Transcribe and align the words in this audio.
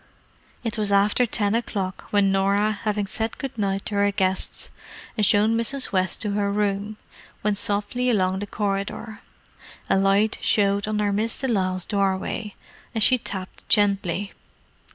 It 0.63 0.79
was 0.79 0.91
after 0.91 1.27
ten 1.27 1.53
o'clock 1.53 2.05
when 2.09 2.31
Norah, 2.31 2.71
having 2.85 3.05
said 3.05 3.37
good 3.37 3.55
night 3.55 3.85
to 3.85 3.93
her 3.93 4.11
guests 4.11 4.71
and 5.15 5.23
shown 5.23 5.55
Mrs. 5.55 5.91
West 5.91 6.23
to 6.23 6.31
her 6.31 6.51
room, 6.51 6.97
went 7.43 7.57
softly 7.59 8.09
along 8.09 8.39
the 8.39 8.47
corridor. 8.47 9.19
A 9.91 9.99
light 9.99 10.39
showed 10.41 10.87
under 10.87 11.13
Miss 11.13 11.39
de 11.39 11.47
Lisle's 11.47 11.85
doorway, 11.85 12.55
and 12.95 13.03
she 13.03 13.19
tapped 13.19 13.69
gently. 13.69 14.33